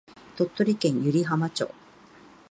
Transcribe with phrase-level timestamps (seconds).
[0.35, 1.69] 鳥取県湯梨浜町